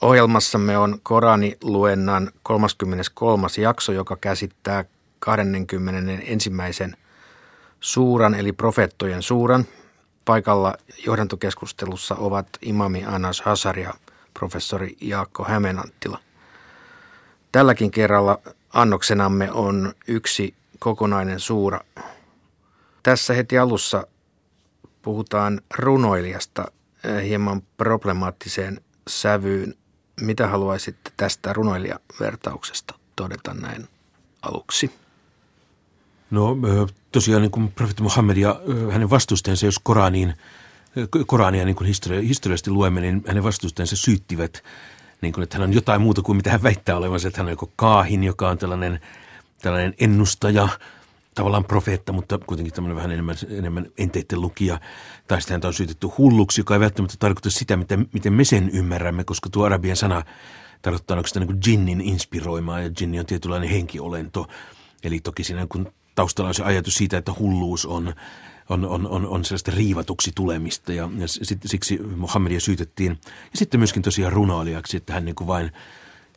[0.00, 3.46] Ohjelmassamme on Korani-luennan 33.
[3.58, 4.84] jakso, joka käsittää
[5.18, 6.50] 21.
[7.80, 9.64] suuran eli profeettojen suuran.
[10.24, 10.74] Paikalla
[11.06, 13.94] johdantokeskustelussa ovat imami Anas Hasar ja
[14.34, 16.18] professori Jaakko Hämeenanttila.
[17.52, 18.38] Tälläkin kerralla
[18.72, 21.80] annoksenamme on yksi kokonainen suura.
[23.02, 24.06] Tässä heti alussa
[25.02, 26.72] puhutaan runoilijasta
[27.04, 29.74] eh, hieman problemaattiseen sävyyn.
[30.20, 33.88] Mitä haluaisitte tästä runoilijavertauksesta todeta näin
[34.42, 34.90] aluksi?
[36.30, 36.56] No
[37.12, 40.34] tosiaan niin kuin profeetta Muhammed ja hänen vastustajansa, jos Koraniin,
[41.26, 44.64] Korania niin kuin historia, historiallisesti luemme, niin hänen vastustajansa syyttivät,
[45.20, 47.52] niin kuin, että hän on jotain muuta kuin mitä hän väittää olevansa, että hän on
[47.52, 49.00] joko kaahin, joka on tällainen,
[49.62, 50.68] tällainen ennustaja,
[51.38, 54.80] tavallaan profeetta, mutta kuitenkin tämmöinen vähän enemmän, enemmän enteiden lukija.
[55.28, 58.70] Tai sitten häntä on syytetty hulluksi, joka ei välttämättä tarkoita sitä, miten, miten me sen
[58.70, 60.22] ymmärrämme, koska tuo arabian sana
[60.82, 64.46] tarkoittaa oikeastaan niin kuin jinnin inspiroimaa, ja jinni on tietynlainen henkiolento.
[65.04, 68.14] Eli toki siinä kun taustalla on se ajatus siitä, että hulluus on,
[68.68, 73.18] on, on, on, on sellaista riivatuksi tulemista ja, ja sit, siksi Muhammedia syytettiin.
[73.26, 75.72] Ja sitten myöskin tosiaan runoilijaksi, että hän niin kuin vain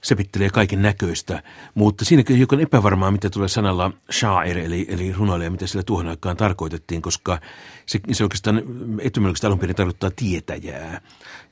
[0.03, 1.44] se pittelee kaiken näköistä,
[1.75, 6.38] mutta siinäkin on epävarmaa, mitä tulee sanalla sha'ir, eli, eli runoilija, mitä sillä tuohon aikaan
[6.38, 7.39] tarkoitettiin, koska
[7.85, 8.63] se, se oikeastaan
[9.02, 11.02] etymologisesti alun perin tarkoittaa tietäjää.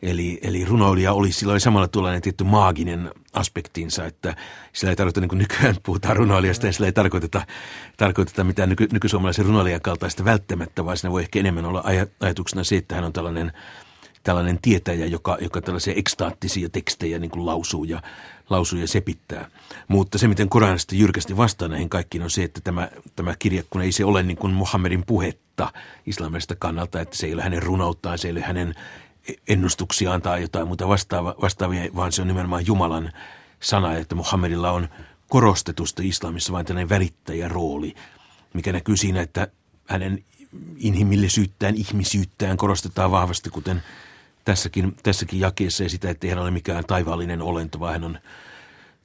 [0.01, 4.35] Eli, eli runoilija oli, sillä oli samalla tuollainen tietty maaginen aspektinsa, että
[4.73, 7.45] sillä ei tarkoita, niin kuin nykyään puhutaan runoilijasta, ja sillä ei tarkoiteta,
[7.97, 11.83] tarkoiteta mitään nyky, nykysuomalaisen runoilijan kaltaista välttämättä, vaan siinä voi ehkä enemmän olla
[12.19, 13.51] ajatuksena se, että hän on tällainen
[14.23, 18.01] tällainen tietäjä, joka, joka tällaisia ekstaattisia tekstejä niin kuin lausuu ja
[18.49, 19.49] lausuu ja sepittää.
[19.87, 23.81] Mutta se, miten Koranista jyrkästi vastaa näihin kaikkiin, on se, että tämä, tämä kirja, kun
[23.81, 25.73] ei se ole niin kuin Muhammedin puhetta
[26.05, 28.75] islamista kannalta, että se ei ole hänen runouttaan, se ei ole hänen
[29.47, 33.11] ennustuksiaan tai jotain muuta vastaava, vastaavia, vaan se on nimenomaan Jumalan
[33.59, 34.89] sana, että Muhammedilla on
[35.29, 37.95] korostetusta islamissa vain tällainen välittäjä rooli,
[38.53, 39.47] mikä näkyy siinä, että
[39.87, 40.23] hänen
[40.77, 43.83] inhimillisyyttään, ihmisyyttään korostetaan vahvasti, kuten
[44.45, 48.19] tässäkin, tässäkin jakeessa ja sitä, että hän ole mikään taivaallinen olento, vaan hän on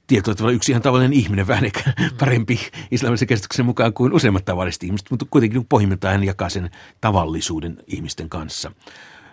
[0.07, 2.59] tietyllä tavalla yksi ihan tavallinen ihminen, vähän ehkä parempi
[2.91, 6.69] islamisen käsityksen mukaan kuin useimmat tavalliset ihmiset, mutta kuitenkin pohjimmiltaan hän jakaa sen
[7.01, 8.71] tavallisuuden ihmisten kanssa.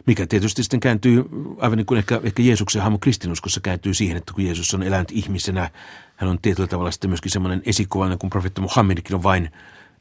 [0.07, 1.25] Mikä tietysti sitten kääntyy,
[1.59, 5.11] aivan niin kuin ehkä, ehkä Jeesuksen hahmo kristinuskossa kääntyy siihen, että kun Jeesus on elänyt
[5.13, 5.71] ihmisenä,
[6.17, 9.51] hän on tietyllä tavalla sitten myöskin semmoinen esikuvallinen, kun profeetta Muhammedkin on vain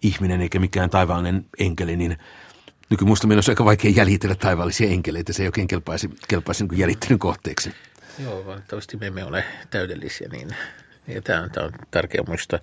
[0.01, 2.17] ihminen eikä mikään taivaallinen enkeli, niin
[2.91, 5.33] nykymuista olisi aika vaikea jäljitellä taivaallisia enkeleitä.
[5.33, 7.71] Se ei oikein kelpaisi, kelpaisi niin jäljittelyn kohteeksi.
[8.23, 10.55] Joo, valitettavasti me emme ole täydellisiä, niin
[11.07, 12.59] ja tämä on, tämä on tärkeä muistaa.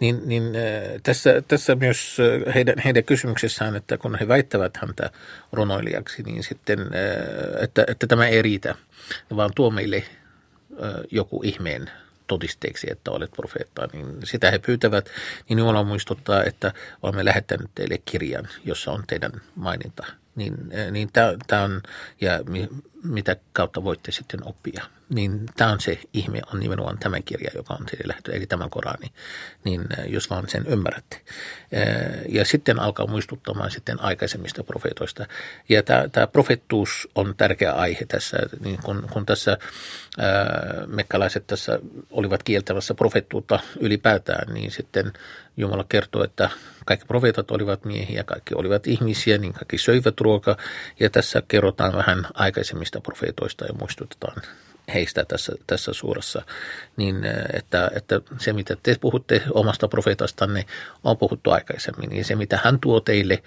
[0.00, 5.10] Niin, niin äh, tässä, tässä myös äh, heidän, heidän kysymyksessään, että kun he väittävät häntä
[5.52, 8.74] runoilijaksi, niin sitten, äh, että, että tämä ei riitä,
[9.36, 10.04] vaan tuo meille
[11.10, 11.90] joku ihmeen
[12.32, 15.08] todisteeksi, että olet profeetta, niin sitä he pyytävät,
[15.48, 16.72] niin Jumala muistuttaa, että
[17.02, 20.06] olemme lähettänyt teille kirjan, jossa on teidän maininta.
[20.36, 20.54] Niin,
[20.90, 21.10] niin
[21.46, 21.82] tämä on,
[22.20, 22.40] ja
[23.04, 24.84] mitä kautta voitte sitten oppia
[25.14, 28.68] niin tämä on se ihme, on nimenomaan tämä kirja, joka on teille lähtö, eli tämä
[28.70, 29.12] Korani,
[29.64, 31.16] niin äh, jos vaan sen ymmärrätte.
[31.16, 35.26] Äh, ja sitten alkaa muistuttamaan sitten aikaisemmista profeetoista.
[35.68, 41.78] Ja tämä, tämä profettuus on tärkeä aihe tässä, niin kun, kun tässä äh, mekkalaiset tässä
[42.10, 45.12] olivat kieltämässä profettuutta ylipäätään, niin sitten
[45.56, 46.50] Jumala kertoo, että
[46.84, 50.56] kaikki profeetat olivat miehiä, kaikki olivat ihmisiä, niin kaikki söivät ruokaa.
[51.00, 54.42] Ja tässä kerrotaan vähän aikaisemmista profeetoista ja muistutetaan
[54.94, 56.42] heistä tässä, tässä suurassa,
[56.96, 60.64] niin äh, että, että se mitä te puhutte omasta profeetastanne
[61.04, 63.42] on puhuttu aikaisemmin, niin se mitä hän tuo teille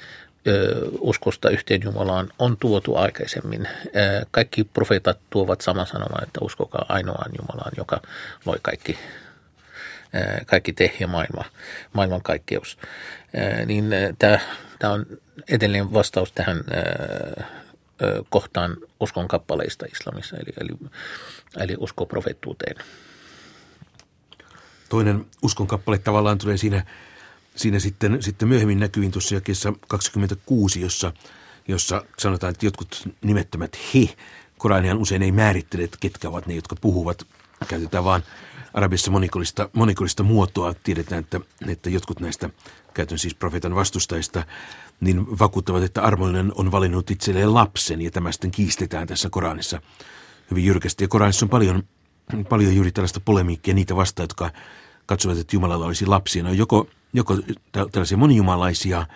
[0.99, 3.67] uskosta yhteen Jumalaan on tuotu aikaisemmin.
[4.31, 8.01] Kaikki profeetat tuovat saman sanoman, että uskokaa ainoaan Jumalaan, joka
[8.45, 8.97] loi kaikki,
[10.45, 11.45] kaikki te ja maailma,
[11.93, 12.77] maailman kaikkeus.
[13.65, 13.89] Niin
[14.79, 15.05] tämä on
[15.49, 16.63] edelleen vastaus tähän
[18.29, 20.89] kohtaan uskon kappaleista islamissa, eli, eli,
[21.59, 22.75] eli usko profettuuteen.
[24.89, 26.85] Toinen uskon kappale tavallaan tulee siinä,
[27.55, 31.13] siinä sitten, sitten myöhemmin näkyviin tuossa jakeessa 26, jossa,
[31.67, 34.15] jossa sanotaan, että jotkut nimettömät he,
[34.57, 37.27] Koranihan usein ei määrittele, että ketkä ovat ne, jotka puhuvat.
[37.67, 38.23] Käytetään vaan
[38.73, 40.73] arabissa monikolista, monikolista muotoa.
[40.73, 42.49] Tiedetään, että, että jotkut näistä,
[42.93, 44.43] käytän siis profeetan vastustajista,
[44.99, 49.81] niin vakuuttavat, että armollinen on valinnut itselleen lapsen, ja tämä sitten kiistetään tässä Koranissa
[50.51, 51.03] hyvin jyrkästi.
[51.03, 51.83] Ja Koranissa on paljon,
[52.49, 54.51] paljon juuri tällaista polemiikkia niitä vastaan, jotka
[55.05, 56.43] katsovat, että Jumalalla olisi lapsia.
[56.43, 57.37] No joko, joko
[57.91, 59.07] tällaisia monijumalaisia,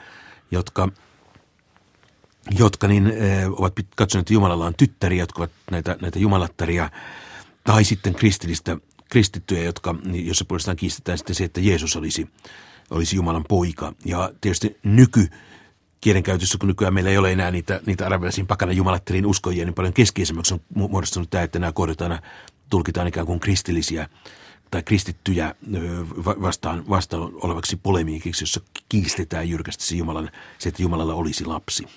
[0.51, 0.89] jotka,
[2.59, 3.13] jotka niin, äh,
[3.51, 6.89] ovat katsoneet, että Jumalalla on tyttäriä, jotka ovat näitä, näitä jumalattaria,
[7.63, 8.77] tai sitten kristillistä,
[9.09, 12.27] kristittyjä, jotka, jossa puolestaan kiistetään sitten se, että Jeesus olisi,
[12.89, 13.94] olisi Jumalan poika.
[14.06, 15.27] Ja tietysti nyky
[16.01, 19.94] kielenkäytössä, kun nykyään meillä ei ole enää niitä, niitä arabilaisiin pakana jumalattelin uskojia, niin paljon
[19.94, 22.21] keskeisemmäksi on muodostunut tämä, että nämä kohdat aina
[22.69, 24.09] tulkitaan ikään kuin kristillisiä
[24.71, 25.56] tai kristittyjä
[26.25, 31.88] vastaan, vastaan olevaksi polemiikiksi, jossa kiistetään jyrkästi se, Jumalan, se, että Jumalalla olisi lapsi.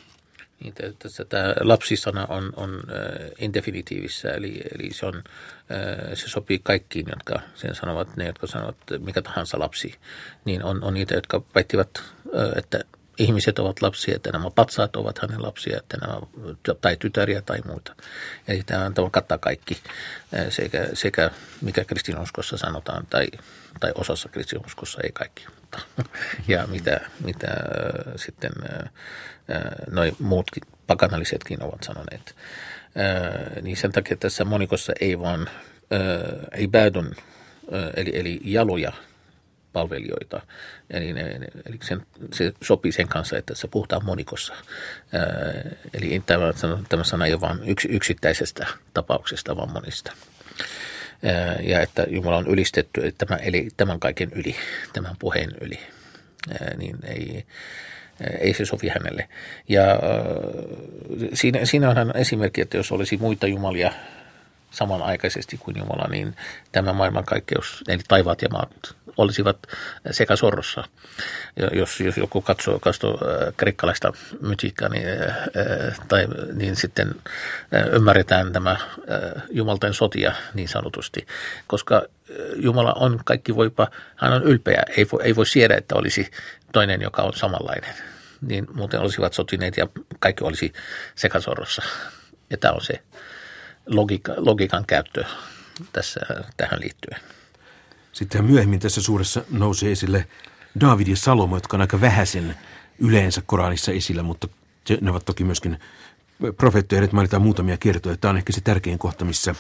[0.62, 2.82] Niin, tässä tämä lapsisana on, on
[3.38, 5.24] indefinitiivissä, eli, eli se, on,
[6.14, 9.94] se sopii kaikkiin, jotka sen sanovat, ne, jotka sanovat mikä tahansa lapsi,
[10.44, 12.02] niin on, on niitä, jotka väittivät,
[12.56, 12.80] että
[13.18, 16.20] ihmiset ovat lapsia, että nämä patsaat ovat hänen lapsia, että nämä,
[16.80, 17.94] tai tytäriä tai muuta.
[18.48, 19.78] Eli tämä kattaa kaikki,
[20.48, 21.30] sekä, sekä
[21.60, 23.26] mikä kristinuskossa sanotaan, tai,
[23.80, 25.46] tai osassa kristinuskossa ei kaikki.
[26.48, 27.48] Ja mitä, mitä
[28.16, 28.52] sitten
[29.90, 32.36] noin muutkin pakanallisetkin ovat sanoneet.
[33.62, 35.50] Niin sen takia tässä monikossa ei vaan,
[36.52, 37.16] ei päädyn,
[37.96, 38.92] eli, eli jaloja
[39.72, 40.42] palvelijoita.
[40.90, 42.02] Eli, ne, eli sen,
[42.32, 44.54] se sopii sen kanssa, että se puhutaan monikossa.
[45.12, 45.24] Ää,
[45.94, 46.52] eli tämä,
[46.88, 50.12] tämä sana ei ole vain yks, yksittäisestä tapauksesta, vaan monista.
[51.62, 54.54] Ja että Jumala on ylistetty että tämä, eli tämän kaiken yli,
[54.92, 55.78] tämän puheen yli.
[56.76, 57.44] Niin ei,
[58.38, 59.28] ei se sovi hänelle.
[59.68, 59.82] Ja
[61.34, 63.92] siinä, siinä on esimerkki, että jos olisi muita jumalia
[64.72, 66.36] samanaikaisesti kuin Jumala, niin
[66.72, 68.70] tämä maailmankaikkeus, eli taivaat ja maat,
[69.16, 69.58] olisivat
[70.10, 70.84] sekasorrossa.
[71.72, 77.14] Jos, jos joku katsoo, katsoo äh, kreikkalaista mytiikkaa, niin, äh, tai, niin sitten
[77.74, 78.76] äh, ymmärretään tämä
[79.50, 81.26] Jumalten sotia niin sanotusti,
[81.66, 82.02] koska
[82.56, 86.30] Jumala on kaikki voipa, hän on ylpeä, ei voi, ei voi siedä, että olisi
[86.72, 87.94] toinen, joka on samanlainen.
[88.40, 89.88] Niin muuten olisivat sotineet ja
[90.18, 90.72] kaikki olisi
[91.14, 91.82] sekasorrossa.
[92.50, 93.02] Ja tämä on se
[93.86, 95.24] logiikka, logiikan käyttö
[95.92, 96.20] tässä,
[96.56, 97.20] tähän liittyen.
[98.12, 100.26] Sitten myöhemmin tässä suuressa nousee esille
[100.80, 102.56] David ja Salomo, jotka on aika vähäisen
[102.98, 104.48] yleensä Koranissa esillä, mutta
[105.00, 105.78] ne ovat toki myöskin
[106.56, 108.16] profeettoja, että mainitaan muutamia kertoja.
[108.16, 109.54] Tämä on ehkä se tärkein kohta, missä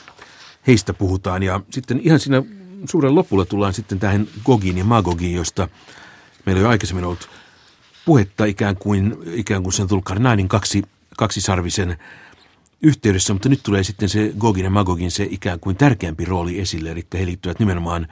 [0.66, 1.42] heistä puhutaan.
[1.42, 2.42] Ja sitten ihan siinä
[2.90, 5.68] suuren lopulla tullaan sitten tähän Gogiin ja Magogiin, josta
[6.46, 7.28] meillä on jo aikaisemmin ollut
[8.04, 10.82] puhetta ikään kuin, ikään kuin sen Tulkarnainin kaksi,
[11.16, 11.96] kaksisarvisen
[12.82, 16.90] yhteydessä, mutta nyt tulee sitten se Gogin ja Magogin se ikään kuin tärkeämpi rooli esille,
[16.90, 18.06] eli he liittyvät nimenomaan,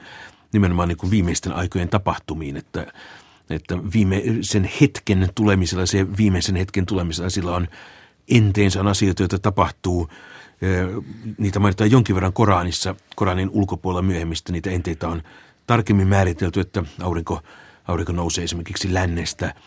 [0.53, 2.87] nimenomaan niin kuin viimeisten aikojen tapahtumiin, että,
[3.49, 7.67] että viimeisen hetken tulemisella, se viimeisen hetken tulemisella sillä on
[8.29, 10.09] enteensä on asioita, joita tapahtuu,
[11.37, 15.23] niitä mainitaan jonkin verran Koranissa, Koranin ulkopuolella myöhemmistä, niitä enteitä on
[15.67, 17.41] tarkemmin määritelty, että aurinko,
[17.87, 19.53] aurinko nousee esimerkiksi lännestä–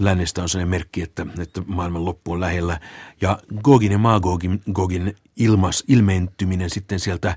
[0.00, 2.80] lännestä on sellainen merkki, että, että maailman loppu on lähellä.
[3.20, 7.36] Ja Gogin ja Magogin Gogin ilmas, ilmeentyminen sitten sieltä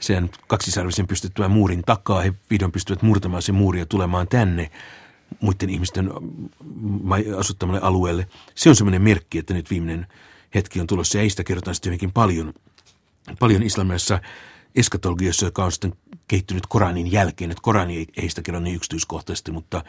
[0.00, 2.20] sen kaksisarvisen pystyttävän muurin takaa.
[2.22, 4.70] He vihdoin pystyvät murtamaan sen muurin ja tulemaan tänne
[5.40, 6.10] muiden ihmisten
[7.38, 8.26] asuttamalle alueelle.
[8.54, 10.06] Se on semmoinen merkki, että nyt viimeinen
[10.54, 12.54] hetki on tulossa ja ei sitä kerrotaan sitten hyvinkin paljon,
[13.38, 14.20] paljon islamilaisessa
[14.74, 15.92] eskatologiassa, joka on sitten
[16.28, 17.50] kehittynyt Koranin jälkeen.
[17.50, 19.84] Että Korani ei, ei sitä kerro niin yksityiskohtaisesti, mutta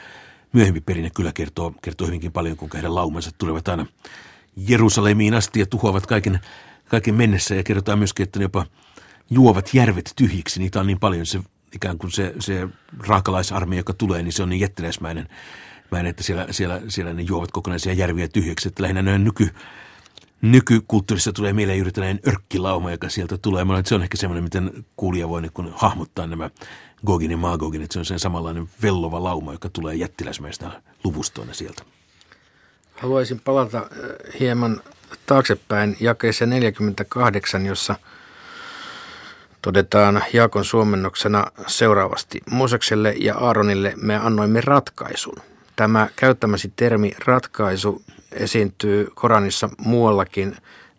[0.54, 3.86] myöhempi perinne kyllä kertoo, kertoo hyvinkin paljon, kuinka heidän laumansa tulevat aina
[4.56, 6.40] Jerusalemiin asti ja tuhoavat kaiken,
[6.90, 7.56] kaiken mennessä.
[7.56, 8.66] Ja kerrotaan myöskin, että ne jopa
[9.30, 10.60] juovat järvet tyhjiksi.
[10.60, 11.40] Niitä on niin paljon, se
[11.74, 12.68] ikään kuin se, se
[13.08, 15.30] raakalaisarmeija, joka tulee, niin se on niin jättiläismäinen,
[15.92, 18.68] mäinen, että siellä, siellä, siellä ne juovat kokonaisia järviä tyhjiksi.
[18.68, 19.50] Että lähinnä noin nyky,
[20.42, 23.66] nykykulttuurissa tulee mieleen juuri tällainen örkkilauma, joka sieltä tulee.
[23.66, 26.50] Mä se on ehkä semmoinen, miten kuulija voi niin hahmottaa nämä
[27.06, 31.84] Gogin ja Magogin, että se on sen samanlainen vellova lauma, joka tulee jättiläismäistä luvustoina sieltä.
[32.96, 34.82] Haluaisin palata äh, hieman
[35.26, 37.96] taaksepäin jakeessa 48, jossa
[39.62, 42.42] todetaan Jaakon suomennoksena seuraavasti.
[42.50, 45.36] Moosekselle ja Aaronille me annoimme ratkaisun.
[45.76, 50.56] Tämä käyttämäsi termi ratkaisu esiintyy Koranissa muuallakin.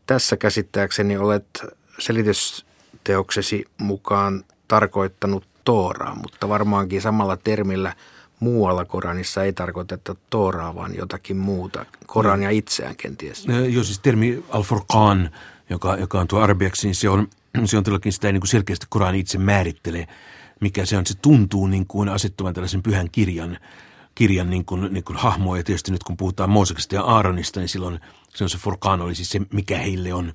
[0.07, 1.65] Tässä käsittääkseni olet
[1.99, 7.95] selitysteoksesi mukaan tarkoittanut Tooraa, mutta varmaankin samalla termillä
[8.41, 11.87] muualla Koranissa ei tarkoiteta Tooraa, vaan jotakin muuta.
[12.07, 13.47] Korania itseään kenties.
[13.71, 15.31] Joo, siis termi al-Furqan,
[15.71, 17.29] joka, joka on tuo arabiaksi, niin se on,
[17.65, 20.07] se on todellakin sitä niin kuin selkeästi Korani itse määrittelee,
[20.61, 21.07] mikä se on.
[21.07, 23.59] Se tuntuu niin kuin asettuvan tällaisen pyhän kirjan,
[24.15, 25.57] kirjan niin kuin, niin kuin hahmoa.
[25.57, 29.15] Ja tietysti nyt kun puhutaan Mooseksesta ja Aaronista, niin silloin se on se Furqan oli
[29.15, 30.33] siis se, mikä heille on,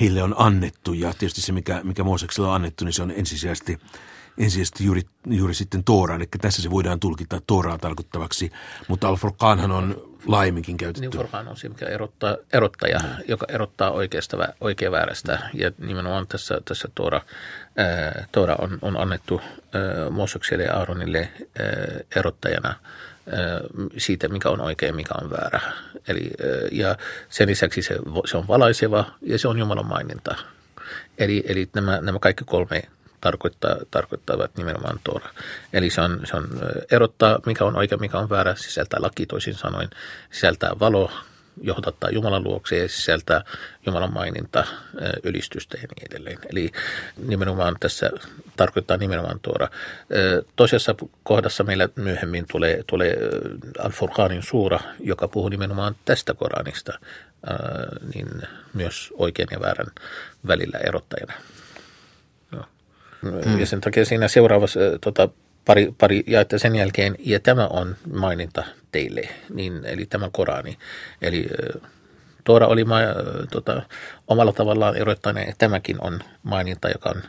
[0.00, 0.92] heille on annettu.
[0.92, 3.78] Ja tietysti se, mikä, mikä Mooseksella on annettu, niin se on ensisijaisesti–
[4.38, 8.52] ensisijaisesti juuri, juuri sitten Toora, eli tässä se voidaan tulkita Tooraa tarkoittavaksi,
[8.88, 11.00] mutta Al-Furqanhan on laajemminkin käytetty.
[11.00, 15.50] Niin Furqan on se, mikä erottaa, erottaja, joka erottaa oikeasta oikea väärästä.
[15.54, 17.20] Ja nimenomaan tässä, tässä Toora,
[17.76, 21.66] ää, Toora on, on annettu ää, Mosekselle ja Aaronille ää,
[22.16, 22.74] erottajana–
[23.96, 25.60] siitä, mikä on oikein, mikä on väärä.
[26.08, 26.30] Eli,
[26.72, 26.96] ja
[27.28, 27.98] sen lisäksi se,
[28.30, 30.36] se on valaiseva ja se on Jumalan maininta.
[31.18, 32.82] Eli, eli nämä, nämä kaikki kolme
[33.20, 35.30] tarkoittaa, tarkoittavat nimenomaan Toora.
[35.72, 36.48] Eli se on, se on
[36.90, 39.90] erottaa, mikä on oikein, mikä on väärä, sisältää laki toisin sanoen,
[40.30, 41.10] sisältää valo,
[41.62, 43.44] johdattaa Jumalan luokse ja sisältää
[43.86, 44.64] Jumalan maininta,
[45.22, 46.38] ylistystä ja niin edelleen.
[46.52, 46.72] Eli
[47.26, 48.10] nimenomaan tässä
[48.56, 49.68] tarkoittaa nimenomaan tuoda.
[50.56, 53.16] Toisessa kohdassa meillä myöhemmin tulee, tulee
[53.78, 56.92] Al-Furqanin suura, joka puhuu nimenomaan tästä Koranista,
[58.14, 58.28] niin
[58.74, 59.92] myös oikein ja väärän
[60.46, 61.32] välillä erottajana.
[63.22, 63.60] Mm.
[63.60, 65.28] Ja sen takia siinä seuraavassa tota,
[65.64, 70.78] pari, pari jaetta sen jälkeen, ja tämä on maininta teille, niin, eli tämä Korani.
[71.22, 71.46] Eli
[72.44, 72.98] Toora oli ma,
[73.50, 73.82] tota,
[74.28, 77.22] omalla tavallaan erottanut, että tämäkin on maininta, joka on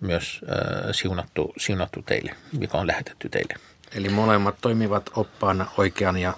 [0.00, 3.54] myös äh, siunattu, siunattu teille, mikä on lähetetty teille.
[3.94, 6.34] Eli molemmat toimivat oppaana oikean ja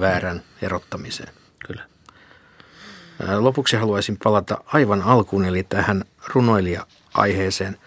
[0.00, 1.32] väärän erottamiseen.
[1.66, 1.82] Kyllä.
[3.38, 7.78] Lopuksi haluaisin palata aivan alkuun, eli tähän runoilija-aiheeseen.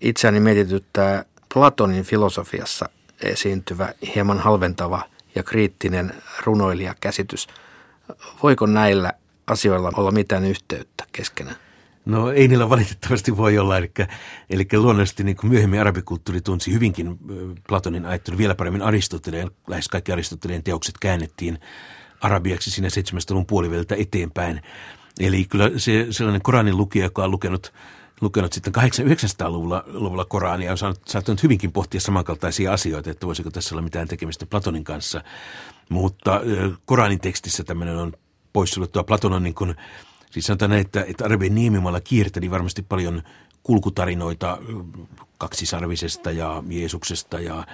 [0.00, 1.24] Itseäni mietityttää
[1.54, 2.88] Platonin filosofiassa
[3.22, 5.02] esiintyvä hieman halventava
[5.34, 7.46] ja kriittinen runoilijakäsitys.
[8.42, 9.12] Voiko näillä
[9.46, 11.56] asioilla olla mitään yhteyttä keskenään?
[12.04, 13.90] No ei niillä valitettavasti voi olla, eli,
[14.50, 17.18] eli luonnollisesti niin kuin myöhemmin arabikulttuuri tunsi hyvinkin
[17.68, 21.58] Platonin ajattelu, vielä paremmin Aristoteleen, lähes kaikki Aristoteleen teokset käännettiin
[22.20, 24.62] arabiaksi siinä 700-luvun puoliväliltä eteenpäin.
[25.20, 27.72] Eli kyllä se sellainen Koranin lukija, joka on lukenut
[28.20, 33.82] lukenut sitten 800-900-luvulla luvulla Korania on saattanut hyvinkin pohtia samankaltaisia asioita, että voisiko tässä olla
[33.82, 35.22] mitään tekemistä Platonin kanssa.
[35.88, 36.40] Mutta
[36.84, 38.12] Koranin tekstissä tämmöinen on
[38.52, 39.04] poissuljettua.
[39.04, 39.74] Platon on niin kuin,
[40.30, 43.22] siis sanotaan näin, että, että Arabian niemimalla kierteli varmasti paljon
[43.62, 44.58] kulkutarinoita
[45.38, 47.66] kaksisarvisesta ja Jeesuksesta ja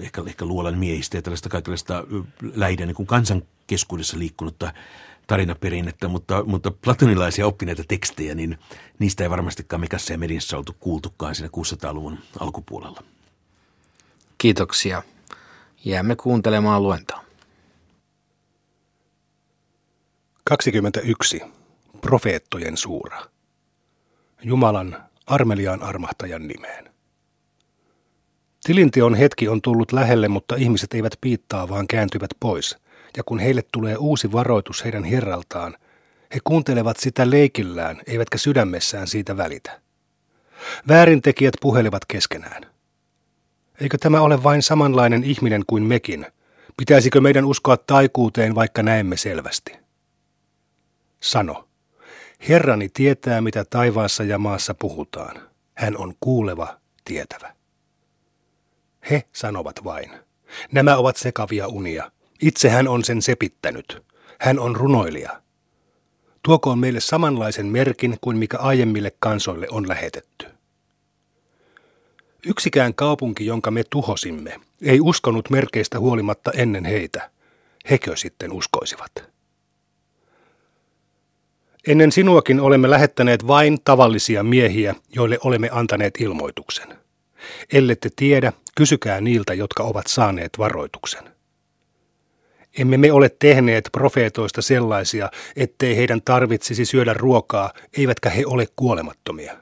[0.00, 2.04] ehkä, ehkä luolan miehistä ja tällaista kaikenlaista
[2.54, 4.72] läiden niin kansan keskuudessa liikkunutta
[5.30, 8.58] tarinaperinnettä, mutta, mutta platonilaisia oppineita tekstejä, niin
[8.98, 13.02] niistä ei varmastikaan Mekassa ja mediassa oltu kuultukaan siinä 600-luvun alkupuolella.
[14.38, 15.02] Kiitoksia.
[15.84, 17.24] Jäämme kuuntelemaan luentoa.
[20.44, 21.42] 21.
[22.00, 23.22] Profeettojen suura.
[24.42, 26.90] Jumalan armeliaan armahtajan nimeen.
[28.64, 32.76] Tilinteon hetki on tullut lähelle, mutta ihmiset eivät piittaa, vaan kääntyvät pois–
[33.16, 35.76] ja kun heille tulee uusi varoitus heidän herraltaan,
[36.34, 39.80] he kuuntelevat sitä leikillään, eivätkä sydämessään siitä välitä.
[40.88, 42.62] Väärintekijät puhelevat keskenään.
[43.80, 46.26] Eikö tämä ole vain samanlainen ihminen kuin mekin?
[46.76, 49.72] Pitäisikö meidän uskoa taikuuteen, vaikka näemme selvästi?
[51.20, 51.68] Sano.
[52.48, 55.40] Herrani tietää, mitä taivaassa ja maassa puhutaan.
[55.74, 57.54] Hän on kuuleva, tietävä.
[59.10, 60.10] He sanovat vain.
[60.72, 62.10] Nämä ovat sekavia unia.
[62.42, 64.02] Itse hän on sen sepittänyt.
[64.40, 65.42] Hän on runoilija.
[66.42, 70.46] Tuokoon meille samanlaisen merkin kuin mikä aiemmille kansoille on lähetetty.
[72.46, 77.30] Yksikään kaupunki, jonka me tuhosimme, ei uskonut merkeistä huolimatta ennen heitä.
[77.90, 79.30] Hekö sitten uskoisivat?
[81.86, 86.98] Ennen sinuakin olemme lähettäneet vain tavallisia miehiä, joille olemme antaneet ilmoituksen.
[87.72, 91.39] Ellette tiedä, kysykää niiltä, jotka ovat saaneet varoituksen.
[92.80, 99.56] Emme me ole tehneet profeetoista sellaisia, ettei heidän tarvitsisi syödä ruokaa, eivätkä he ole kuolemattomia.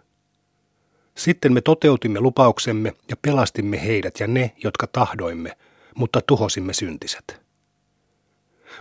[1.15, 5.57] Sitten me toteutimme lupauksemme ja pelastimme heidät ja ne, jotka tahdoimme,
[5.95, 7.41] mutta tuhosimme syntiset.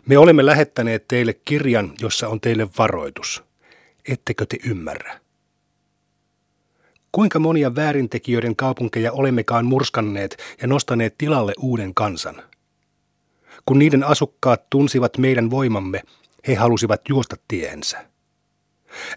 [0.05, 3.43] Me olemme lähettäneet teille kirjan, jossa on teille varoitus.
[4.07, 5.19] Ettekö te ymmärrä?
[7.11, 12.43] Kuinka monia väärintekijöiden kaupunkeja olemmekaan murskanneet ja nostaneet tilalle uuden kansan–
[13.67, 16.03] kun niiden asukkaat tunsivat meidän voimamme,
[16.47, 18.05] he halusivat juosta tiensä.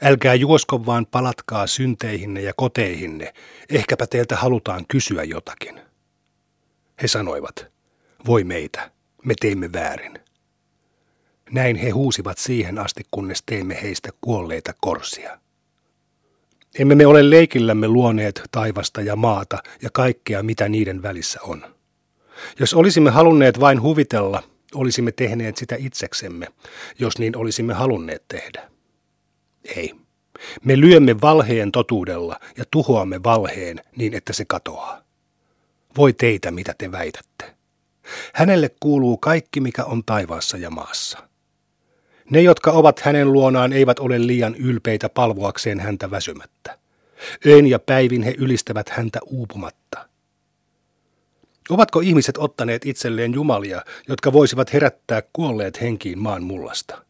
[0.03, 3.35] Älkää juosko vaan palatkaa synteihinne ja koteihinne,
[3.69, 5.81] ehkäpä teiltä halutaan kysyä jotakin.
[7.03, 7.67] He sanoivat,
[8.27, 8.91] voi meitä,
[9.25, 10.19] me teimme väärin.
[11.51, 15.39] Näin he huusivat siihen asti, kunnes teimme heistä kuolleita korsia.
[16.79, 21.80] Emme me ole leikillämme luoneet taivasta ja maata ja kaikkea, mitä niiden välissä on.
[22.61, 24.43] Jos olisimme halunneet vain huvitella,
[24.75, 26.47] olisimme tehneet sitä itseksemme,
[26.99, 28.71] jos niin olisimme halunneet tehdä.
[29.77, 29.95] Ei.
[30.65, 35.03] Me lyömme valheen totuudella ja tuhoamme valheen niin, että se katoaa.
[35.97, 37.55] Voi teitä, mitä te väitätte.
[38.35, 41.19] Hänelle kuuluu kaikki, mikä on taivaassa ja maassa.
[42.31, 46.79] Ne, jotka ovat hänen luonaan, eivät ole liian ylpeitä palvoakseen häntä väsymättä.
[47.47, 50.10] Öin ja päivin he ylistävät häntä uupumatta.
[51.71, 57.05] Ovatko ihmiset ottaneet itselleen jumalia, jotka voisivat herättää kuolleet henkiin maan mullasta?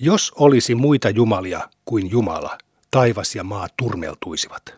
[0.00, 2.58] Jos olisi muita jumalia kuin Jumala,
[2.90, 4.74] taivas ja maa turmeltuisivat.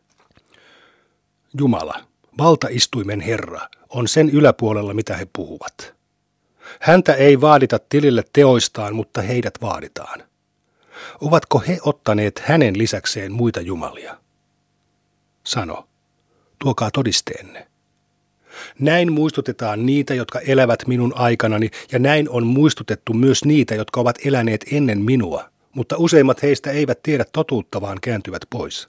[1.59, 2.01] Jumala,
[2.39, 5.95] valtaistuimen Herra, on sen yläpuolella, mitä he puhuvat.
[6.81, 10.23] Häntä ei vaadita tilille teoistaan, mutta heidät vaaditaan.
[11.21, 14.17] Ovatko he ottaneet hänen lisäkseen muita jumalia?
[15.45, 15.89] Sano,
[16.59, 17.70] tuokaa todisteenne.
[18.79, 24.19] Näin muistutetaan niitä, jotka elävät minun aikanani, ja näin on muistutettu myös niitä, jotka ovat
[24.25, 28.89] eläneet ennen minua, mutta useimmat heistä eivät tiedä totuutta, vaan kääntyvät pois.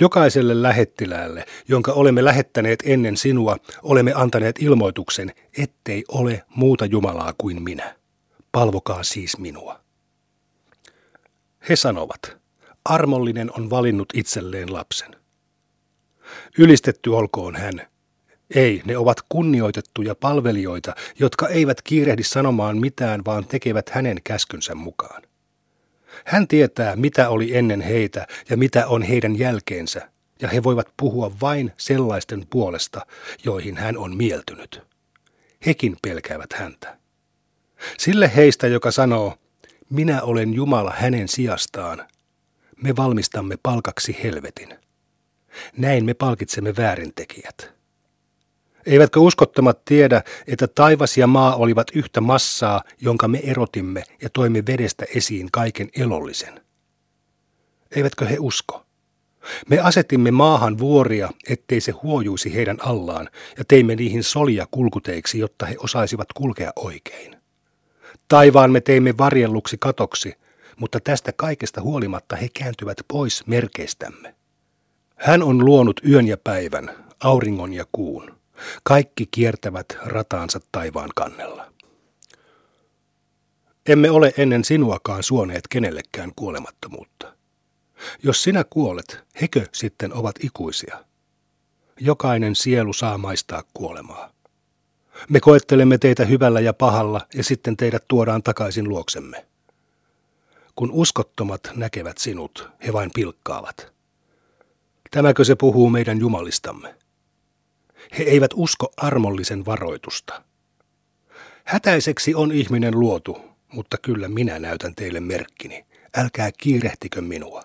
[0.00, 7.62] Jokaiselle lähettiläälle, jonka olemme lähettäneet ennen sinua, olemme antaneet ilmoituksen, ettei ole muuta Jumalaa kuin
[7.62, 7.96] minä.
[8.52, 9.80] Palvokaa siis minua.
[11.68, 12.36] He sanovat,
[12.84, 15.16] armollinen on valinnut itselleen lapsen.
[16.58, 17.86] Ylistetty olkoon hän.
[18.54, 25.22] Ei, ne ovat kunnioitettuja palvelijoita, jotka eivät kiirehdi sanomaan mitään, vaan tekevät hänen käskynsä mukaan.
[26.24, 30.10] Hän tietää, mitä oli ennen heitä ja mitä on heidän jälkeensä,
[30.42, 33.06] ja he voivat puhua vain sellaisten puolesta,
[33.44, 34.82] joihin hän on mieltynyt.
[35.66, 36.98] Hekin pelkäävät häntä.
[37.98, 39.34] Sille heistä, joka sanoo,
[39.90, 42.08] minä olen Jumala hänen sijastaan,
[42.82, 44.68] me valmistamme palkaksi helvetin.
[45.76, 47.77] Näin me palkitsemme väärintekijät.
[48.88, 54.62] Eivätkö uskottomat tiedä, että taivas ja maa olivat yhtä massaa, jonka me erotimme ja toimme
[54.66, 56.60] vedestä esiin kaiken elollisen?
[57.96, 58.86] Eivätkö he usko?
[59.68, 63.28] Me asetimme maahan vuoria, ettei se huojuisi heidän allaan,
[63.58, 67.36] ja teimme niihin solia kulkuteiksi, jotta he osaisivat kulkea oikein.
[68.28, 70.34] Taivaan me teimme varjelluksi katoksi,
[70.76, 74.34] mutta tästä kaikesta huolimatta he kääntyvät pois merkeistämme.
[75.16, 76.90] Hän on luonut yön ja päivän,
[77.20, 78.37] auringon ja kuun.
[78.82, 81.72] Kaikki kiertävät rataansa taivaan kannella.
[83.88, 87.34] Emme ole ennen sinuakaan suoneet kenellekään kuolemattomuutta.
[88.22, 91.04] Jos sinä kuolet, hekö sitten ovat ikuisia?
[92.00, 94.30] Jokainen sielu saa maistaa kuolemaa.
[95.28, 99.46] Me koettelemme teitä hyvällä ja pahalla ja sitten teidät tuodaan takaisin luoksemme.
[100.76, 103.92] Kun uskottomat näkevät sinut, he vain pilkkaavat.
[105.10, 106.94] Tämäkö se puhuu meidän jumalistamme?
[108.18, 110.42] He eivät usko armollisen varoitusta.
[111.64, 113.40] Hätäiseksi on ihminen luotu,
[113.72, 115.86] mutta kyllä minä näytän teille merkkini.
[116.16, 117.62] Älkää kiirehtikö minua.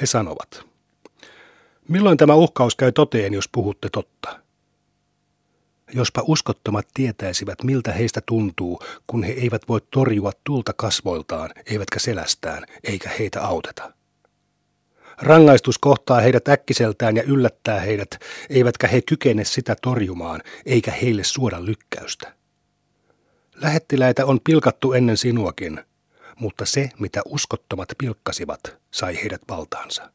[0.00, 0.66] He sanovat,
[1.88, 4.40] milloin tämä uhkaus käy toteen, jos puhutte totta?
[5.94, 12.66] Jospa uskottomat tietäisivät, miltä heistä tuntuu, kun he eivät voi torjua tulta kasvoiltaan, eivätkä selästään,
[12.84, 13.93] eikä heitä auteta.
[15.18, 18.10] Rangaistus kohtaa heidät äkkiseltään ja yllättää heidät,
[18.50, 22.34] eivätkä he kykene sitä torjumaan, eikä heille suoda lykkäystä.
[23.54, 25.80] Lähettiläitä on pilkattu ennen sinuakin,
[26.38, 30.10] mutta se, mitä uskottomat pilkkasivat, sai heidät valtaansa.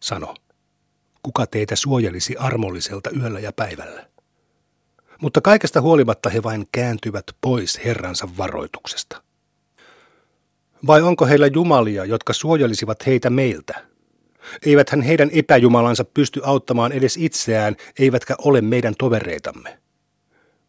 [0.00, 0.34] Sano,
[1.22, 4.06] kuka teitä suojelisi armolliselta yöllä ja päivällä?
[5.20, 9.22] Mutta kaikesta huolimatta he vain kääntyvät pois Herransa varoituksesta.
[10.86, 13.84] Vai onko heillä jumalia, jotka suojelisivat heitä meiltä?
[14.66, 19.78] Eiväthän heidän epäjumalansa pysty auttamaan edes itseään, eivätkä ole meidän tovereitamme.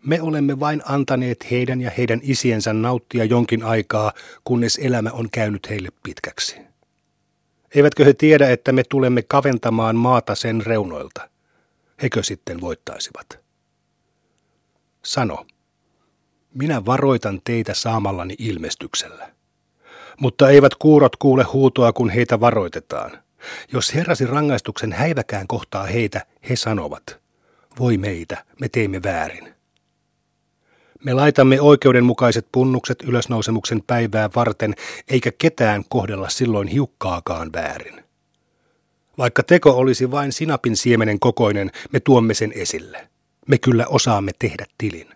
[0.06, 5.70] Me olemme vain antaneet heidän ja heidän isiensä nauttia jonkin aikaa, kunnes elämä on käynyt
[5.70, 6.58] heille pitkäksi.
[7.76, 11.30] Eivätkö he tiedä, että me tulemme kaventamaan maata sen reunoilta?
[12.02, 13.40] Hekö sitten voittaisivat?
[15.04, 15.46] Sano,
[16.54, 19.37] minä varoitan teitä saamallani ilmestyksellä.
[20.20, 23.12] Mutta eivät kuurot kuule huutoa, kun heitä varoitetaan.
[23.74, 27.20] Jos herrasi rangaistuksen häiväkään kohtaa heitä, he sanovat,
[27.80, 29.54] voi meitä, me teimme väärin.
[31.04, 34.76] Me laitamme oikeudenmukaiset punnukset ylösnousemuksen päivää varten,
[35.08, 38.04] eikä ketään kohdella silloin hiukkaakaan väärin.
[39.18, 43.08] Vaikka teko olisi vain sinapin siemenen kokoinen, me tuomme sen esille.
[43.48, 45.10] Me kyllä osaamme tehdä tilin.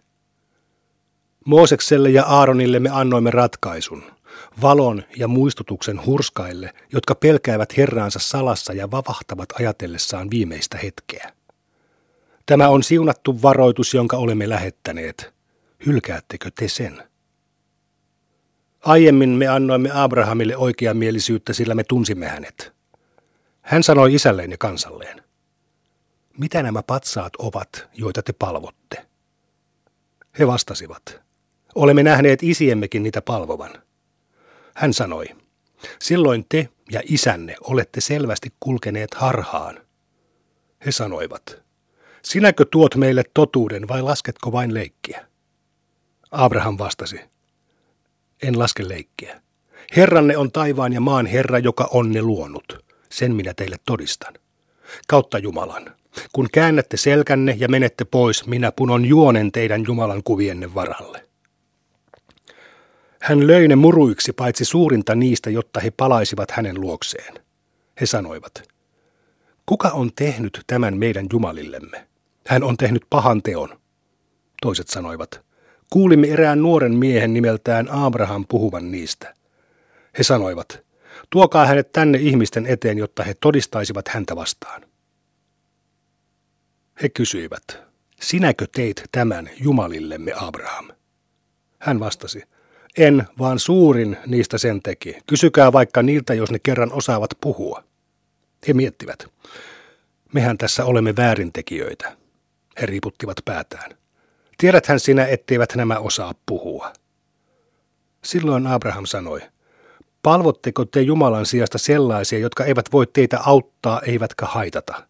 [1.46, 4.04] Moosekselle ja Aaronille me annoimme ratkaisun–
[4.62, 11.34] valon ja muistutuksen hurskaille, jotka pelkäävät Herraansa salassa ja vavahtavat ajatellessaan viimeistä hetkeä.
[12.46, 15.34] Tämä on siunattu varoitus, jonka olemme lähettäneet.
[15.86, 17.04] Hylkäättekö te sen?
[18.82, 22.74] Aiemmin me annoimme Abrahamille oikeamielisyyttä, sillä me tunsimme hänet.
[23.62, 25.24] Hän sanoi isälleen ja kansalleen,
[26.38, 29.06] mitä nämä patsaat ovat, joita te palvotte?
[30.40, 31.22] He vastasivat,
[31.76, 33.72] olemme nähneet isiemmekin niitä palvovan.
[34.82, 35.26] Hän sanoi,
[36.00, 39.80] silloin te ja isänne olette selvästi kulkeneet harhaan.
[40.86, 41.62] He sanoivat,
[42.24, 45.28] sinäkö tuot meille totuuden vai lasketko vain leikkiä?
[46.32, 47.20] Abraham vastasi,
[48.44, 49.42] en laske leikkiä.
[49.96, 52.86] Herranne on taivaan ja maan Herra, joka on ne luonut.
[53.10, 54.34] Sen minä teille todistan.
[55.08, 55.96] Kautta Jumalan.
[56.34, 61.31] Kun käännätte selkänne ja menette pois, minä punon juonen teidän Jumalan kuvienne varalle.
[63.22, 67.34] Hän löi ne muruiksi paitsi suurinta niistä, jotta he palaisivat hänen luokseen.
[68.02, 68.64] He sanoivat,
[69.66, 72.08] kuka on tehnyt tämän meidän jumalillemme?
[72.48, 73.80] Hän on tehnyt pahan teon.
[74.62, 75.46] Toiset sanoivat,
[75.90, 79.34] kuulimme erään nuoren miehen nimeltään Abraham puhuvan niistä.
[80.18, 80.84] He sanoivat,
[81.30, 84.82] tuokaa hänet tänne ihmisten eteen, jotta he todistaisivat häntä vastaan.
[87.02, 87.64] He kysyivät,
[88.22, 90.88] sinäkö teit tämän Jumalillemme Abraham?
[91.80, 92.44] Hän vastasi,
[92.98, 95.18] en, vaan suurin niistä sen teki.
[95.28, 97.84] Kysykää vaikka niiltä, jos ne kerran osaavat puhua.
[98.68, 99.28] He miettivät,
[100.34, 102.18] mehän tässä olemme väärintekijöitä.
[102.82, 103.92] He riiputtivat päätään.
[104.58, 106.94] Tiedäthän sinä, etteivät nämä osaa puhua.
[108.24, 109.42] Silloin Abraham sanoi,
[110.24, 115.08] palvotteko te Jumalan sijasta sellaisia, jotka eivät voi teitä auttaa eivätkä haitata?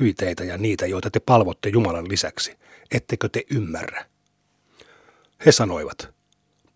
[0.00, 2.56] Hyiteitä ja niitä, joita te palvotte Jumalan lisäksi.
[2.94, 4.04] Ettekö te ymmärrä?
[5.46, 6.15] He sanoivat,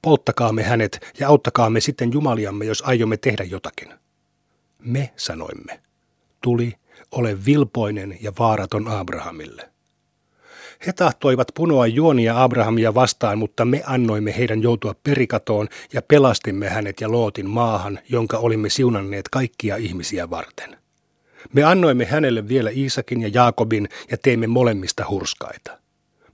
[0.02, 3.88] polttakaamme hänet ja auttakaamme sitten Jumaliamme, jos aiomme tehdä jotakin.
[4.78, 5.80] Me sanoimme,
[6.40, 6.74] tuli,
[7.10, 9.70] ole vilpoinen ja vaaraton Abrahamille.
[10.86, 17.00] He tahtoivat punoa juonia Abrahamia vastaan, mutta me annoimme heidän joutua perikatoon ja pelastimme hänet
[17.00, 20.76] ja Lootin maahan, jonka olimme siunanneet kaikkia ihmisiä varten.
[21.52, 25.78] Me annoimme hänelle vielä Iisakin ja Jaakobin ja teimme molemmista hurskaita.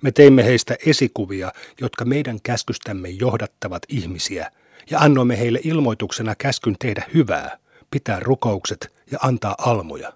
[0.03, 4.51] Me teimme heistä esikuvia, jotka meidän käskystämme johdattavat ihmisiä,
[4.91, 7.59] ja annoimme heille ilmoituksena käskyn tehdä hyvää,
[7.91, 10.13] pitää rukoukset ja antaa almoja.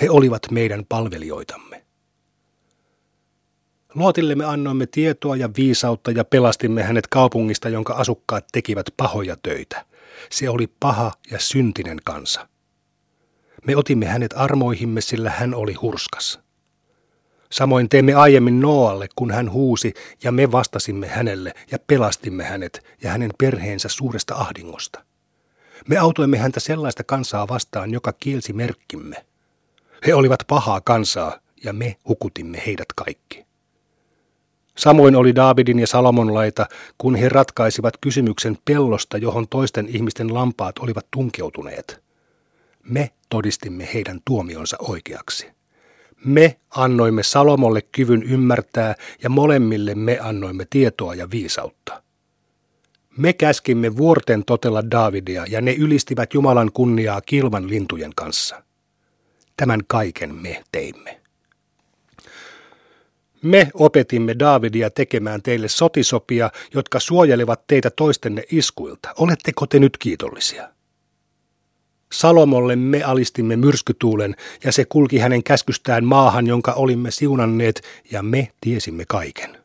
[0.00, 1.82] He olivat meidän palvelijoitamme.
[3.94, 9.86] Luotille me annoimme tietoa ja viisautta ja pelastimme hänet kaupungista, jonka asukkaat tekivät pahoja töitä.
[10.30, 12.48] Se oli paha ja syntinen kansa.
[13.66, 16.40] Me otimme hänet armoihimme, sillä hän oli hurskas.
[17.52, 23.10] Samoin teimme aiemmin Noalle, kun hän huusi, ja me vastasimme hänelle ja pelastimme hänet ja
[23.10, 25.04] hänen perheensä suuresta ahdingosta.
[25.88, 29.16] Me autoimme häntä sellaista kansaa vastaan, joka kielsi merkkimme.
[30.06, 33.44] He olivat pahaa kansaa, ja me hukutimme heidät kaikki.
[34.78, 36.66] Samoin oli Daavidin ja Salomon laita,
[36.98, 42.02] kun he ratkaisivat kysymyksen pellosta, johon toisten ihmisten lampaat olivat tunkeutuneet.
[42.82, 45.61] Me todistimme heidän tuomionsa oikeaksi.
[46.24, 52.02] Me annoimme Salomolle kyvyn ymmärtää ja molemmille me annoimme tietoa ja viisautta.
[53.16, 58.62] Me käskimme vuorten totella Daavidia ja ne ylistivät Jumalan kunniaa kilvan lintujen kanssa.
[59.56, 61.20] Tämän kaiken me teimme.
[63.42, 69.08] Me opetimme Daavidia tekemään teille sotisopia, jotka suojelevat teitä toistenne iskuilta.
[69.18, 70.68] Oletteko te nyt kiitollisia?
[72.12, 78.52] Salomolle me alistimme myrskytuulen, ja se kulki hänen käskystään maahan, jonka olimme siunanneet, ja me
[78.60, 79.58] tiesimme kaiken.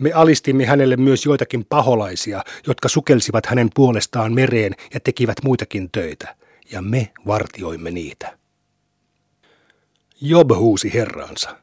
[0.00, 6.36] Me alistimme hänelle myös joitakin paholaisia, jotka sukelsivat hänen puolestaan mereen ja tekivät muitakin töitä,
[6.72, 8.38] ja me vartioimme niitä.
[10.20, 11.56] Job huusi herraansa.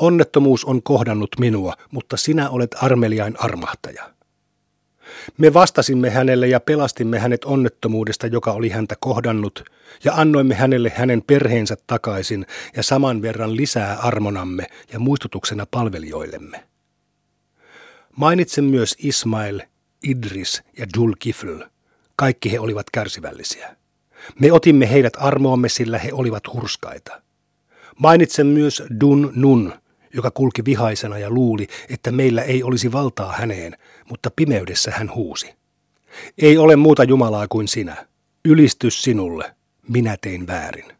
[0.00, 4.17] Onnettomuus on kohdannut minua, mutta sinä olet armeliain armahtaja.
[5.38, 9.64] Me vastasimme hänelle ja pelastimme hänet onnettomuudesta, joka oli häntä kohdannut,
[10.04, 16.64] ja annoimme hänelle hänen perheensä takaisin ja saman verran lisää armonamme ja muistutuksena palvelijoillemme.
[18.16, 19.60] Mainitsen myös Ismail,
[20.02, 21.62] Idris ja Julkifl.
[22.16, 23.76] Kaikki he olivat kärsivällisiä.
[24.40, 27.22] Me otimme heidät armoamme, sillä he olivat hurskaita.
[27.98, 29.72] Mainitsen myös Dun Nun,
[30.14, 33.76] joka kulki vihaisena ja luuli, että meillä ei olisi valtaa häneen,
[34.10, 35.54] mutta pimeydessä hän huusi.
[36.38, 38.06] Ei ole muuta Jumalaa kuin sinä.
[38.44, 39.54] Ylistys sinulle.
[39.88, 40.92] Minä tein väärin.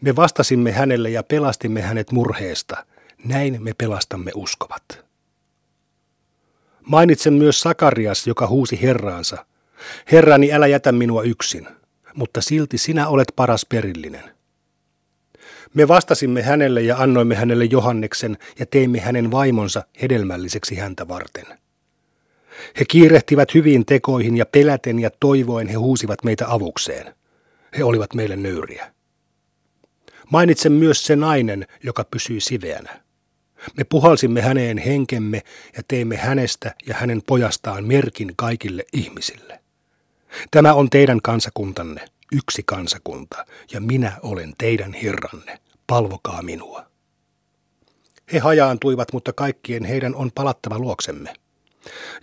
[0.00, 2.86] Me vastasimme hänelle ja pelastimme hänet murheesta.
[3.24, 4.82] Näin me pelastamme uskovat.
[6.82, 9.46] Mainitsen myös Sakarias, joka huusi Herraansa.
[10.12, 11.68] Herrani, älä jätä minua yksin,
[12.14, 14.37] mutta silti sinä olet paras perillinen.
[15.74, 21.46] Me vastasimme hänelle ja annoimme hänelle Johanneksen ja teimme hänen vaimonsa hedelmälliseksi häntä varten.
[22.80, 27.14] He kiirehtivät hyviin tekoihin ja peläten ja toivoen he huusivat meitä avukseen.
[27.78, 28.92] He olivat meille nöyriä.
[30.30, 33.00] Mainitsen myös se nainen, joka pysyi siveänä.
[33.76, 35.42] Me puhalsimme häneen henkemme
[35.76, 39.60] ja teimme hänestä ja hänen pojastaan merkin kaikille ihmisille.
[40.50, 45.58] Tämä on teidän kansakuntanne, yksi kansakunta, ja minä olen teidän herranne.
[45.86, 46.86] Palvokaa minua.
[48.32, 51.34] He hajaantuivat, mutta kaikkien heidän on palattava luoksemme.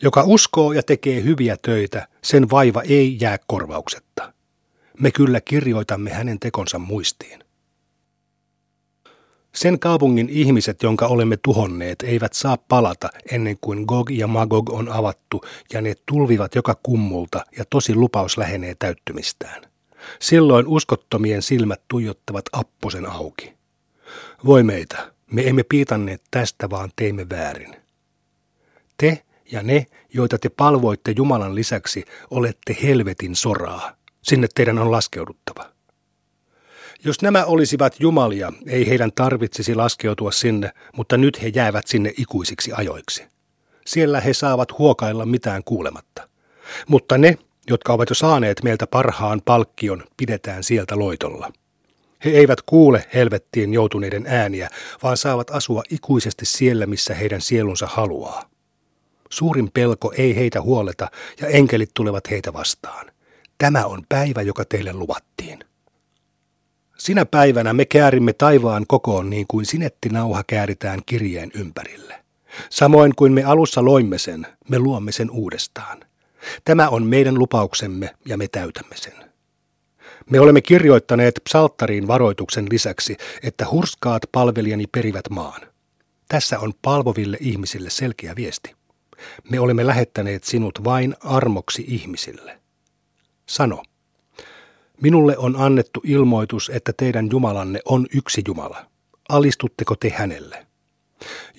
[0.01, 4.33] Joka uskoo ja tekee hyviä töitä, sen vaiva ei jää korvauksetta.
[4.99, 7.45] Me kyllä kirjoitamme hänen tekonsa muistiin.
[9.55, 14.89] Sen kaupungin ihmiset, jonka olemme tuhonneet, eivät saa palata ennen kuin Gog ja Magog on
[14.89, 15.41] avattu
[15.73, 19.74] ja ne tulvivat joka kummulta ja tosi lupaus lähenee täyttymistään.
[20.19, 23.53] Silloin uskottomien silmät tuijottavat apposen auki.
[24.45, 27.75] Voi meitä, me emme piitanneet tästä, vaan teimme väärin.
[28.97, 33.95] Te ja ne, joita te palvoitte Jumalan lisäksi, olette helvetin soraa.
[34.21, 35.75] Sinne teidän on laskeuduttava.
[37.03, 42.71] Jos nämä olisivat jumalia, ei heidän tarvitsisi laskeutua sinne, mutta nyt he jäävät sinne ikuisiksi
[42.73, 43.25] ajoiksi.
[43.85, 46.29] Siellä he saavat huokailla mitään kuulematta.
[46.87, 47.37] Mutta ne,
[47.69, 51.51] jotka ovat jo saaneet meiltä parhaan palkkion, pidetään sieltä loitolla.
[52.25, 54.69] He eivät kuule helvettiin joutuneiden ääniä,
[55.03, 58.49] vaan saavat asua ikuisesti siellä, missä heidän sielunsa haluaa.
[59.29, 63.11] Suurin pelko ei heitä huoleta ja enkelit tulevat heitä vastaan.
[63.57, 65.59] Tämä on päivä, joka teille luvattiin.
[66.97, 72.23] Sinä päivänä me käärimme taivaan kokoon niin kuin sinettinauha kääritään kirjeen ympärille.
[72.69, 76.04] Samoin kuin me alussa loimme sen, me luomme sen uudestaan.
[76.65, 79.13] Tämä on meidän lupauksemme ja me täytämme sen.
[80.29, 85.61] Me olemme kirjoittaneet psalttariin varoituksen lisäksi, että hurskaat palvelijani perivät maan.
[86.27, 88.75] Tässä on palvoville ihmisille selkeä viesti.
[89.49, 92.59] Me olemme lähettäneet sinut vain armoksi ihmisille.
[93.45, 93.83] Sano,
[95.01, 98.85] Minulle on annettu ilmoitus, että teidän Jumalanne on yksi Jumala.
[99.29, 100.67] Alistutteko te hänelle?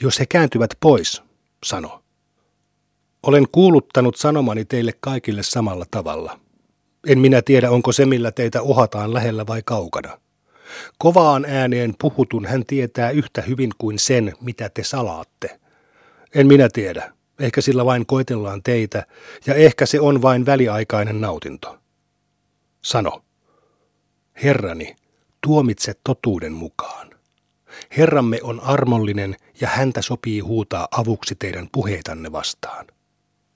[0.01, 1.23] Jos he kääntyvät pois,
[1.65, 2.03] sano.
[3.27, 6.41] Olen kuuluttanut sanomani teille kaikille samalla tavalla.
[7.07, 10.21] En minä tiedä, onko se, millä teitä uhataan lähellä vai kaukana.
[10.99, 15.61] Kovaan ääneen puhutun hän tietää yhtä hyvin kuin sen, mitä te salaatte.
[16.35, 17.13] En minä tiedä.
[17.41, 19.07] Ehkä sillä vain koetellaan teitä,
[19.47, 21.79] ja ehkä se on vain väliaikainen nautinto.
[22.83, 23.23] Sano.
[24.43, 24.97] Herrani,
[25.47, 27.11] tuomitse totuuden mukaan.
[27.97, 32.87] Herramme on armollinen ja häntä sopii huutaa avuksi teidän puheitanne vastaan.